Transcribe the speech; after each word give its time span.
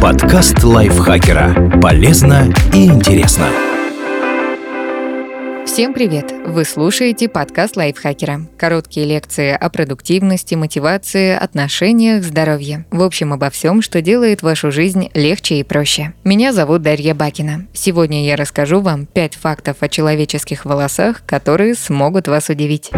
Подкаст 0.00 0.64
лайфхакера. 0.64 1.78
Полезно 1.78 2.50
и 2.72 2.86
интересно. 2.86 3.48
Всем 5.66 5.92
привет! 5.92 6.32
Вы 6.46 6.64
слушаете 6.64 7.28
подкаст 7.28 7.76
лайфхакера. 7.76 8.46
Короткие 8.56 9.04
лекции 9.04 9.50
о 9.50 9.68
продуктивности, 9.68 10.54
мотивации, 10.54 11.36
отношениях, 11.36 12.24
здоровье. 12.24 12.86
В 12.90 13.02
общем, 13.02 13.34
обо 13.34 13.50
всем, 13.50 13.82
что 13.82 14.00
делает 14.00 14.40
вашу 14.40 14.72
жизнь 14.72 15.10
легче 15.12 15.56
и 15.56 15.64
проще. 15.64 16.14
Меня 16.24 16.54
зовут 16.54 16.80
Дарья 16.80 17.14
Бакина. 17.14 17.66
Сегодня 17.74 18.24
я 18.24 18.36
расскажу 18.36 18.80
вам 18.80 19.04
5 19.04 19.34
фактов 19.34 19.76
о 19.80 19.88
человеческих 19.90 20.64
волосах, 20.64 21.22
которые 21.26 21.74
смогут 21.74 22.26
вас 22.26 22.48
удивить. 22.48 22.90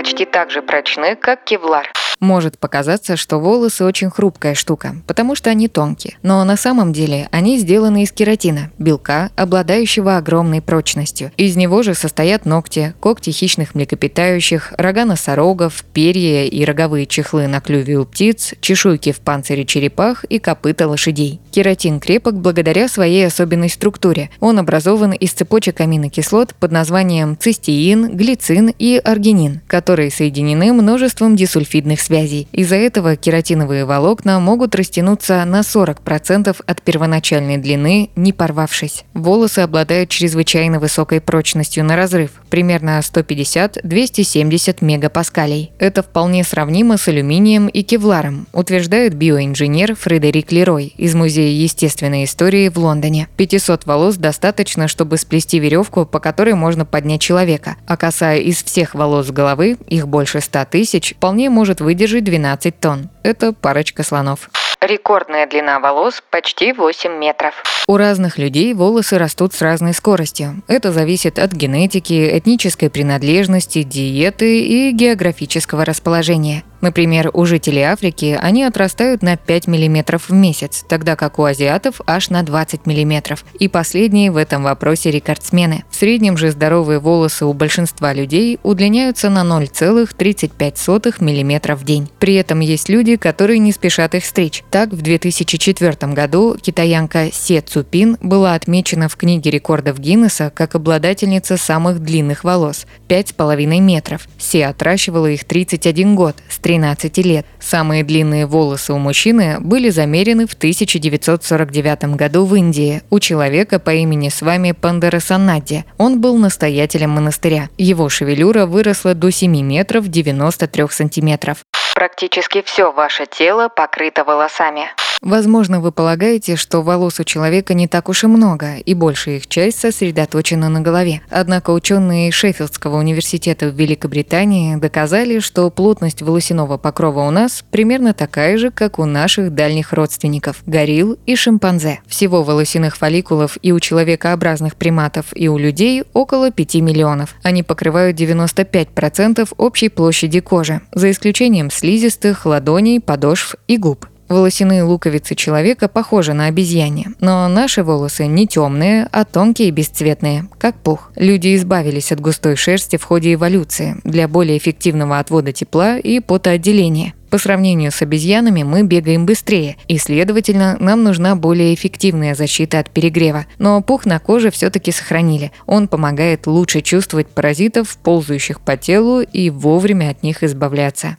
Почти 0.00 0.24
так 0.24 0.50
же 0.50 0.62
прочны, 0.62 1.14
как 1.14 1.44
кевлар. 1.44 1.92
Может 2.20 2.58
показаться, 2.58 3.16
что 3.16 3.38
волосы 3.38 3.82
очень 3.82 4.10
хрупкая 4.10 4.54
штука, 4.54 4.96
потому 5.06 5.34
что 5.34 5.48
они 5.48 5.68
тонкие. 5.68 6.18
Но 6.22 6.44
на 6.44 6.58
самом 6.58 6.92
деле 6.92 7.28
они 7.32 7.58
сделаны 7.58 8.02
из 8.02 8.12
кератина, 8.12 8.70
белка, 8.78 9.30
обладающего 9.36 10.18
огромной 10.18 10.60
прочностью. 10.60 11.32
Из 11.38 11.56
него 11.56 11.82
же 11.82 11.94
состоят 11.94 12.44
ногти, 12.44 12.92
когти 13.00 13.30
хищных 13.30 13.74
млекопитающих, 13.74 14.74
рога 14.76 15.06
носорогов, 15.06 15.82
перья 15.94 16.44
и 16.44 16.62
роговые 16.62 17.06
чехлы 17.06 17.46
на 17.46 17.62
клюве 17.62 17.96
у 17.96 18.04
птиц, 18.04 18.52
чешуйки 18.60 19.12
в 19.12 19.20
панцире 19.20 19.64
черепах 19.64 20.24
и 20.24 20.38
копыта 20.38 20.86
лошадей. 20.88 21.40
Кератин 21.50 22.00
крепок 22.00 22.34
благодаря 22.34 22.88
своей 22.88 23.26
особенной 23.26 23.70
структуре. 23.70 24.28
Он 24.40 24.58
образован 24.58 25.12
из 25.12 25.32
цепочек 25.32 25.80
аминокислот 25.80 26.54
под 26.54 26.70
названием 26.70 27.38
цистеин, 27.40 28.14
глицин 28.14 28.74
и 28.78 29.00
аргинин, 29.02 29.62
которые 29.66 30.10
соединены 30.10 30.74
множеством 30.74 31.34
дисульфидных 31.34 31.98
связей. 31.98 32.09
Из-за 32.52 32.76
этого 32.76 33.16
кератиновые 33.16 33.84
волокна 33.84 34.40
могут 34.40 34.74
растянуться 34.74 35.44
на 35.44 35.60
40% 35.60 36.56
от 36.66 36.82
первоначальной 36.82 37.56
длины, 37.56 38.10
не 38.16 38.32
порвавшись. 38.32 39.04
Волосы 39.14 39.60
обладают 39.60 40.10
чрезвычайно 40.10 40.80
высокой 40.80 41.20
прочностью 41.20 41.84
на 41.84 41.96
разрыв, 41.96 42.32
примерно 42.50 42.98
150-270 42.98 44.78
мегапаскалей. 44.84 45.72
Это 45.78 46.02
вполне 46.02 46.42
сравнимо 46.42 46.96
с 46.96 47.06
алюминием 47.08 47.68
и 47.68 47.82
кевларом, 47.82 48.46
утверждает 48.52 49.14
биоинженер 49.14 49.94
Фредерик 49.94 50.50
Лерой 50.52 50.92
из 50.96 51.14
Музея 51.14 51.52
естественной 51.52 52.24
истории 52.24 52.68
в 52.68 52.78
Лондоне. 52.78 53.28
500 53.36 53.86
волос 53.86 54.16
достаточно, 54.16 54.88
чтобы 54.88 55.16
сплести 55.16 55.58
веревку, 55.58 56.06
по 56.06 56.18
которой 56.18 56.54
можно 56.54 56.84
поднять 56.84 57.20
человека, 57.20 57.76
а 57.86 57.96
коса 57.96 58.34
из 58.34 58.62
всех 58.62 58.94
волос 58.94 59.30
головы, 59.30 59.76
их 59.86 60.08
больше 60.08 60.40
100 60.40 60.64
тысяч, 60.70 61.14
вполне 61.16 61.50
может 61.50 61.80
выдержать 62.00 62.20
выдержит 62.20 62.24
12 62.24 62.80
тонн. 62.80 63.10
Это 63.22 63.52
парочка 63.52 64.02
слонов. 64.02 64.48
Рекордная 64.80 65.46
длина 65.46 65.78
волос 65.80 66.22
почти 66.30 66.72
8 66.72 67.12
метров. 67.18 67.54
У 67.86 67.98
разных 67.98 68.38
людей 68.38 68.72
волосы 68.72 69.18
растут 69.18 69.52
с 69.52 69.60
разной 69.60 69.92
скоростью. 69.92 70.62
Это 70.66 70.92
зависит 70.92 71.38
от 71.38 71.52
генетики, 71.52 72.38
этнической 72.38 72.88
принадлежности, 72.88 73.82
диеты 73.82 74.64
и 74.64 74.92
географического 74.92 75.84
расположения. 75.84 76.64
Например, 76.80 77.30
у 77.32 77.44
жителей 77.44 77.82
Африки 77.82 78.38
они 78.40 78.64
отрастают 78.64 79.22
на 79.22 79.36
5 79.36 79.66
мм 79.68 80.18
в 80.18 80.30
месяц, 80.30 80.84
тогда 80.88 81.16
как 81.16 81.38
у 81.38 81.44
азиатов 81.44 82.00
аж 82.06 82.30
на 82.30 82.42
20 82.42 82.86
мм. 82.86 83.38
И 83.58 83.68
последние 83.68 84.30
в 84.30 84.36
этом 84.36 84.62
вопросе 84.62 85.10
рекордсмены. 85.10 85.84
В 85.90 85.96
среднем 85.96 86.36
же 86.36 86.50
здоровые 86.50 86.98
волосы 86.98 87.44
у 87.44 87.52
большинства 87.52 88.12
людей 88.12 88.58
удлиняются 88.62 89.30
на 89.30 89.42
0,35 89.42 91.20
мм 91.20 91.76
в 91.76 91.84
день. 91.84 92.08
При 92.18 92.34
этом 92.34 92.60
есть 92.60 92.88
люди, 92.88 93.16
которые 93.16 93.58
не 93.58 93.72
спешат 93.72 94.14
их 94.14 94.24
стричь. 94.24 94.64
Так, 94.70 94.90
в 94.90 95.02
2004 95.02 96.12
году 96.12 96.56
китаянка 96.60 97.28
Се 97.32 97.60
Цупин 97.60 98.16
была 98.20 98.54
отмечена 98.54 99.08
в 99.08 99.16
книге 99.16 99.50
рекордов 99.50 99.98
Гиннесса 99.98 100.50
как 100.54 100.74
обладательница 100.74 101.56
самых 101.56 102.00
длинных 102.00 102.44
волос– 102.44 102.86
5,5 103.08 103.80
метров. 103.80 104.28
Се 104.38 104.66
отращивала 104.66 105.26
их 105.26 105.44
31 105.44 106.14
год, 106.14 106.36
13 106.70 107.18
лет. 107.18 107.46
Самые 107.58 108.04
длинные 108.04 108.46
волосы 108.46 108.92
у 108.92 108.98
мужчины 108.98 109.56
были 109.58 109.88
замерены 109.88 110.46
в 110.46 110.54
1949 110.54 112.14
году 112.14 112.44
в 112.44 112.54
Индии 112.54 113.02
у 113.10 113.18
человека 113.18 113.80
по 113.80 113.90
имени 113.90 114.28
с 114.28 114.40
вами 114.40 114.70
Пандарасанадди. 114.70 115.84
Он 115.98 116.20
был 116.20 116.38
настоятелем 116.38 117.10
монастыря. 117.10 117.70
Его 117.76 118.08
шевелюра 118.08 118.66
выросла 118.66 119.14
до 119.14 119.32
7 119.32 119.50
метров 119.62 120.06
93 120.06 120.84
сантиметров. 120.90 121.64
Практически 121.96 122.62
все 122.62 122.92
ваше 122.92 123.26
тело 123.26 123.68
покрыто 123.68 124.22
волосами. 124.22 124.84
Возможно, 125.20 125.80
вы 125.80 125.92
полагаете, 125.92 126.56
что 126.56 126.80
волос 126.80 127.20
у 127.20 127.24
человека 127.24 127.74
не 127.74 127.86
так 127.86 128.08
уж 128.08 128.24
и 128.24 128.26
много, 128.26 128.76
и 128.76 128.94
большая 128.94 129.36
их 129.36 129.48
часть 129.48 129.78
сосредоточена 129.78 130.70
на 130.70 130.80
голове. 130.80 131.20
Однако 131.28 131.70
ученые 131.70 132.32
Шеффилдского 132.32 132.96
университета 132.96 133.68
в 133.68 133.74
Великобритании 133.74 134.76
доказали, 134.76 135.40
что 135.40 135.68
плотность 135.70 136.22
волосяного 136.22 136.78
покрова 136.78 137.28
у 137.28 137.30
нас 137.30 137.62
примерно 137.70 138.14
такая 138.14 138.56
же, 138.56 138.70
как 138.70 138.98
у 138.98 139.04
наших 139.04 139.54
дальних 139.54 139.92
родственников– 139.92 140.62
горилл 140.66 141.18
и 141.26 141.36
шимпанзе. 141.36 142.00
Всего 142.06 142.42
волосяных 142.42 142.96
фолликулов 142.96 143.58
и 143.60 143.72
у 143.72 143.80
человекообразных 143.80 144.76
приматов, 144.76 145.26
и 145.34 145.48
у 145.48 145.58
людей 145.58 146.02
около 146.14 146.50
5 146.50 146.76
миллионов. 146.76 147.34
Они 147.42 147.62
покрывают 147.62 148.18
95% 148.18 149.52
общей 149.58 149.90
площади 149.90 150.40
кожи, 150.40 150.80
за 150.94 151.10
исключением 151.10 151.70
слизистых, 151.70 152.46
ладоней, 152.46 153.00
подошв 153.00 153.56
и 153.68 153.76
губ. 153.76 154.09
Волосяные 154.30 154.84
луковицы 154.84 155.34
человека 155.34 155.88
похожи 155.88 156.34
на 156.34 156.46
обезьяне, 156.46 157.08
но 157.18 157.48
наши 157.48 157.82
волосы 157.82 158.26
не 158.28 158.46
темные, 158.46 159.08
а 159.10 159.24
тонкие 159.24 159.68
и 159.68 159.72
бесцветные, 159.72 160.46
как 160.56 160.76
пух. 160.76 161.10
Люди 161.16 161.56
избавились 161.56 162.12
от 162.12 162.20
густой 162.20 162.54
шерсти 162.54 162.96
в 162.96 163.02
ходе 163.02 163.34
эволюции 163.34 163.96
для 164.04 164.28
более 164.28 164.56
эффективного 164.56 165.18
отвода 165.18 165.52
тепла 165.52 165.98
и 165.98 166.20
потоотделения. 166.20 167.14
По 167.28 167.38
сравнению 167.38 167.90
с 167.90 168.02
обезьянами 168.02 168.62
мы 168.62 168.84
бегаем 168.84 169.26
быстрее, 169.26 169.76
и, 169.88 169.98
следовательно, 169.98 170.76
нам 170.78 171.02
нужна 171.02 171.34
более 171.34 171.74
эффективная 171.74 172.36
защита 172.36 172.78
от 172.78 172.90
перегрева. 172.90 173.46
Но 173.58 173.80
пух 173.82 174.06
на 174.06 174.20
коже 174.20 174.52
все-таки 174.52 174.92
сохранили. 174.92 175.50
Он 175.66 175.88
помогает 175.88 176.46
лучше 176.46 176.82
чувствовать 176.82 177.28
паразитов, 177.28 177.96
ползающих 177.98 178.60
по 178.60 178.76
телу, 178.76 179.22
и 179.22 179.50
вовремя 179.50 180.10
от 180.10 180.22
них 180.22 180.44
избавляться 180.44 181.16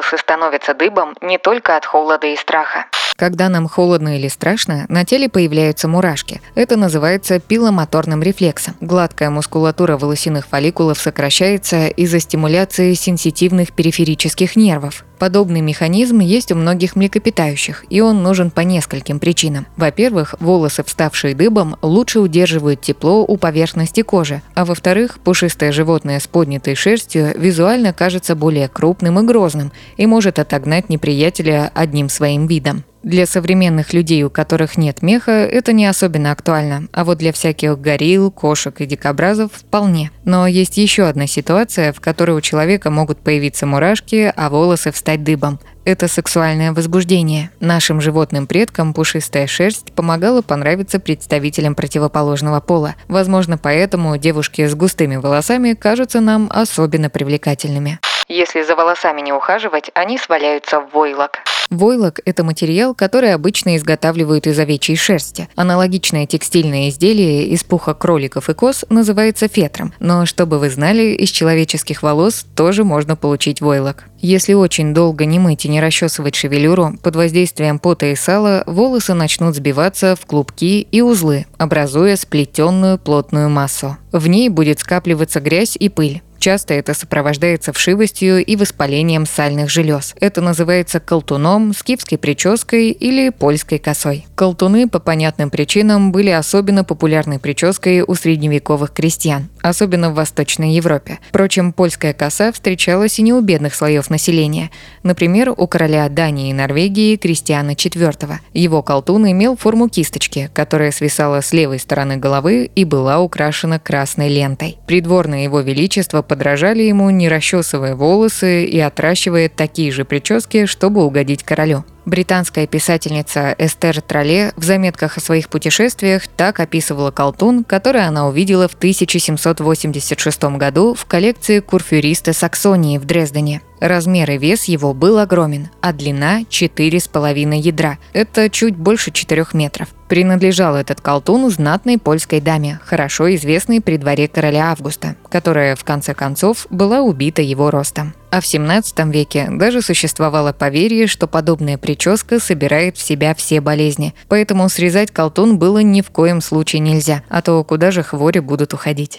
волосы 0.00 0.16
становятся 0.16 0.72
дыбом 0.72 1.14
не 1.20 1.36
только 1.36 1.76
от 1.76 1.84
холода 1.84 2.26
и 2.26 2.36
страха. 2.36 2.86
Когда 3.20 3.50
нам 3.50 3.68
холодно 3.68 4.16
или 4.16 4.28
страшно, 4.28 4.86
на 4.88 5.04
теле 5.04 5.28
появляются 5.28 5.88
мурашки. 5.88 6.40
Это 6.54 6.78
называется 6.78 7.38
пиломоторным 7.38 8.22
рефлексом. 8.22 8.76
Гладкая 8.80 9.28
мускулатура 9.28 9.98
волосяных 9.98 10.46
фолликулов 10.46 10.98
сокращается 10.98 11.88
из-за 11.88 12.18
стимуляции 12.18 12.94
сенситивных 12.94 13.72
периферических 13.72 14.56
нервов. 14.56 15.04
Подобный 15.18 15.60
механизм 15.60 16.20
есть 16.20 16.50
у 16.50 16.54
многих 16.54 16.96
млекопитающих, 16.96 17.84
и 17.90 18.00
он 18.00 18.22
нужен 18.22 18.50
по 18.50 18.62
нескольким 18.62 19.18
причинам. 19.18 19.66
Во-первых, 19.76 20.36
волосы, 20.40 20.82
вставшие 20.82 21.34
дыбом, 21.34 21.76
лучше 21.82 22.20
удерживают 22.20 22.80
тепло 22.80 23.22
у 23.22 23.36
поверхности 23.36 24.00
кожи, 24.00 24.40
а 24.54 24.64
во-вторых, 24.64 25.18
пушистое 25.22 25.72
животное 25.72 26.20
с 26.20 26.26
поднятой 26.26 26.74
шерстью 26.74 27.38
визуально 27.38 27.92
кажется 27.92 28.34
более 28.34 28.68
крупным 28.68 29.18
и 29.18 29.22
грозным 29.24 29.72
и 29.98 30.06
может 30.06 30.38
отогнать 30.38 30.88
неприятеля 30.88 31.70
одним 31.74 32.08
своим 32.08 32.46
видом. 32.46 32.84
Для 33.02 33.24
современных 33.24 33.94
людей, 33.94 34.22
у 34.24 34.30
которых 34.30 34.76
нет 34.76 35.00
меха, 35.00 35.30
это 35.30 35.72
не 35.72 35.86
особенно 35.86 36.32
актуально, 36.32 36.88
а 36.92 37.04
вот 37.04 37.16
для 37.16 37.32
всяких 37.32 37.80
горилл, 37.80 38.30
кошек 38.30 38.78
и 38.80 38.86
дикобразов 38.86 39.52
вполне. 39.54 40.10
Но 40.24 40.46
есть 40.46 40.76
еще 40.76 41.04
одна 41.04 41.26
ситуация, 41.26 41.94
в 41.94 42.00
которой 42.00 42.32
у 42.32 42.42
человека 42.42 42.90
могут 42.90 43.18
появиться 43.20 43.64
мурашки, 43.64 44.30
а 44.36 44.50
волосы 44.50 44.92
встать 44.92 45.24
дыбом. 45.24 45.58
Это 45.86 46.08
сексуальное 46.08 46.72
возбуждение. 46.72 47.50
Нашим 47.58 48.02
животным 48.02 48.46
предкам 48.46 48.92
пушистая 48.92 49.46
шерсть 49.46 49.92
помогала 49.94 50.42
понравиться 50.42 51.00
представителям 51.00 51.74
противоположного 51.74 52.60
пола. 52.60 52.96
Возможно, 53.08 53.56
поэтому 53.56 54.18
девушки 54.18 54.66
с 54.66 54.74
густыми 54.74 55.16
волосами 55.16 55.72
кажутся 55.72 56.20
нам 56.20 56.50
особенно 56.52 57.08
привлекательными. 57.08 57.98
Если 58.32 58.62
за 58.62 58.76
волосами 58.76 59.22
не 59.22 59.32
ухаживать, 59.32 59.90
они 59.92 60.16
сваляются 60.16 60.78
в 60.78 60.92
войлок. 60.94 61.40
Войлок– 61.68 62.20
это 62.24 62.44
материал, 62.44 62.94
который 62.94 63.34
обычно 63.34 63.76
изготавливают 63.76 64.46
из 64.46 64.56
овечьей 64.56 64.96
шерсти. 64.96 65.48
Аналогичное 65.56 66.26
текстильное 66.26 66.90
изделие 66.90 67.48
из 67.48 67.64
пуха 67.64 67.92
кроликов 67.92 68.48
и 68.48 68.54
коз 68.54 68.84
называется 68.88 69.48
фетром. 69.48 69.92
Но, 69.98 70.26
чтобы 70.26 70.60
вы 70.60 70.70
знали, 70.70 71.14
из 71.14 71.30
человеческих 71.30 72.04
волос 72.04 72.46
тоже 72.54 72.84
можно 72.84 73.16
получить 73.16 73.60
войлок. 73.60 74.04
Если 74.20 74.54
очень 74.54 74.94
долго 74.94 75.24
не 75.24 75.40
мыть 75.40 75.64
и 75.64 75.68
не 75.68 75.80
расчесывать 75.80 76.36
шевелюру, 76.36 76.98
под 77.02 77.16
воздействием 77.16 77.80
пота 77.80 78.06
и 78.06 78.14
сала 78.14 78.62
волосы 78.66 79.14
начнут 79.14 79.56
сбиваться 79.56 80.14
в 80.14 80.24
клубки 80.26 80.82
и 80.82 81.00
узлы, 81.00 81.46
образуя 81.58 82.14
сплетенную 82.14 82.96
плотную 82.96 83.50
массу. 83.50 83.96
В 84.12 84.28
ней 84.28 84.48
будет 84.50 84.78
скапливаться 84.78 85.40
грязь 85.40 85.76
и 85.76 85.88
пыль. 85.88 86.22
Часто 86.40 86.72
это 86.72 86.94
сопровождается 86.94 87.70
вшивостью 87.74 88.42
и 88.42 88.56
воспалением 88.56 89.26
сальных 89.26 89.68
желез. 89.68 90.14
Это 90.18 90.40
называется 90.40 90.98
колтуном, 90.98 91.74
скифской 91.74 92.16
прической 92.16 92.92
или 92.92 93.28
польской 93.28 93.78
косой. 93.78 94.24
Колтуны 94.36 94.88
по 94.88 95.00
понятным 95.00 95.50
причинам 95.50 96.12
были 96.12 96.30
особенно 96.30 96.82
популярной 96.82 97.38
прической 97.38 98.00
у 98.00 98.14
средневековых 98.14 98.90
крестьян, 98.90 99.50
особенно 99.60 100.10
в 100.10 100.14
Восточной 100.14 100.72
Европе. 100.72 101.18
Впрочем, 101.28 101.74
польская 101.74 102.14
коса 102.14 102.52
встречалась 102.52 103.18
и 103.18 103.22
не 103.22 103.34
у 103.34 103.42
бедных 103.42 103.74
слоев 103.74 104.08
населения. 104.08 104.70
Например, 105.02 105.52
у 105.54 105.66
короля 105.66 106.08
Дании 106.08 106.48
и 106.48 106.54
Норвегии 106.54 107.16
Кристиана 107.16 107.72
IV. 107.72 108.36
Его 108.54 108.82
колтун 108.82 109.30
имел 109.30 109.58
форму 109.58 109.90
кисточки, 109.90 110.48
которая 110.54 110.90
свисала 110.90 111.42
с 111.42 111.52
левой 111.52 111.80
стороны 111.80 112.16
головы 112.16 112.70
и 112.74 112.86
была 112.86 113.20
украшена 113.20 113.78
красной 113.78 114.30
лентой. 114.30 114.78
Придворное 114.86 115.44
его 115.44 115.60
величество 115.60 116.22
подражали 116.30 116.84
ему, 116.84 117.10
не 117.10 117.28
расчесывая 117.28 117.96
волосы 117.96 118.64
и 118.64 118.78
отращивая 118.78 119.48
такие 119.48 119.90
же 119.90 120.04
прически, 120.04 120.66
чтобы 120.66 121.04
угодить 121.04 121.42
королю. 121.42 121.84
Британская 122.06 122.66
писательница 122.66 123.54
Эстер 123.58 124.00
Тролле 124.00 124.52
в 124.56 124.64
заметках 124.64 125.18
о 125.18 125.20
своих 125.20 125.48
путешествиях 125.48 126.26
так 126.28 126.58
описывала 126.58 127.10
колтун, 127.10 127.62
который 127.62 128.06
она 128.06 128.26
увидела 128.26 128.68
в 128.68 128.74
1786 128.74 130.42
году 130.56 130.94
в 130.94 131.04
коллекции 131.04 131.60
курфюриста 131.60 132.32
Саксонии 132.32 132.98
в 132.98 133.04
Дрездене. 133.04 133.60
Размер 133.80 134.30
и 134.30 134.38
вес 134.38 134.64
его 134.64 134.92
был 134.92 135.18
огромен, 135.18 135.68
а 135.80 135.92
длина 135.92 136.42
4,5 136.42 137.56
ядра. 137.56 137.98
Это 138.12 138.50
чуть 138.50 138.76
больше 138.76 139.10
4 139.10 139.46
метров. 139.54 139.88
Принадлежал 140.08 140.76
этот 140.76 141.00
колтун 141.00 141.48
знатной 141.50 141.98
польской 141.98 142.40
даме, 142.40 142.78
хорошо 142.84 143.34
известной 143.34 143.80
при 143.80 143.96
дворе 143.96 144.28
короля 144.28 144.70
Августа, 144.70 145.16
которая 145.30 145.76
в 145.76 145.84
конце 145.84 146.14
концов 146.14 146.66
была 146.70 147.00
убита 147.00 147.40
его 147.42 147.70
ростом. 147.70 148.12
А 148.30 148.40
в 148.40 148.46
17 148.46 148.98
веке 149.06 149.48
даже 149.50 149.82
существовало 149.82 150.52
поверье, 150.52 151.06
что 151.06 151.26
подобная 151.26 151.78
прическа 151.78 152.38
собирает 152.38 152.96
в 152.96 153.02
себя 153.02 153.34
все 153.34 153.60
болезни. 153.60 154.14
Поэтому 154.28 154.68
срезать 154.68 155.10
колтун 155.10 155.58
было 155.58 155.78
ни 155.78 156.00
в 156.00 156.10
коем 156.10 156.40
случае 156.40 156.80
нельзя, 156.80 157.22
а 157.28 157.42
то 157.42 157.62
куда 157.64 157.90
же 157.90 158.02
хвори 158.02 158.40
будут 158.40 158.72
уходить. 158.72 159.18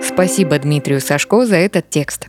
Спасибо 0.00 0.58
Дмитрию 0.58 1.00
Сашко 1.00 1.44
за 1.44 1.56
этот 1.56 1.90
текст. 1.90 2.28